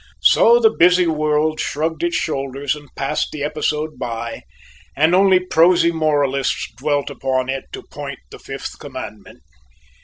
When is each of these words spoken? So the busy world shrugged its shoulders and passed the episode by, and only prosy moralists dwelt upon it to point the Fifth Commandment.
So 0.23 0.59
the 0.59 0.71
busy 0.71 1.05
world 1.05 1.59
shrugged 1.59 2.01
its 2.01 2.15
shoulders 2.15 2.73
and 2.73 2.89
passed 2.95 3.31
the 3.31 3.43
episode 3.43 3.99
by, 3.99 4.41
and 4.95 5.13
only 5.13 5.39
prosy 5.39 5.91
moralists 5.91 6.73
dwelt 6.75 7.11
upon 7.11 7.49
it 7.49 7.65
to 7.73 7.83
point 7.83 8.17
the 8.31 8.39
Fifth 8.39 8.79
Commandment. 8.79 9.43